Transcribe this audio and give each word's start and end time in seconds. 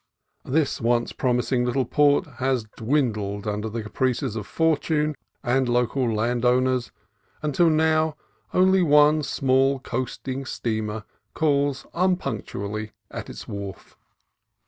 This 0.45 0.81
once 0.81 1.11
promising 1.13 1.63
little 1.63 1.85
port 1.85 2.25
has 2.37 2.63
dwindled 2.75 3.47
under 3.47 3.69
the 3.69 3.83
caprices 3.83 4.35
of 4.35 4.47
For 4.47 4.75
tune 4.75 5.13
and 5.43 5.69
local 5.69 6.11
landowners 6.11 6.91
until 7.43 7.69
now 7.69 8.15
only 8.51 8.81
one 8.81 9.21
small 9.21 9.77
coasting 9.77 10.43
steamer 10.47 11.03
calls 11.35 11.85
unpunctually 11.93 12.93
at 13.11 13.29
its 13.29 13.47
wharf. 13.47 13.95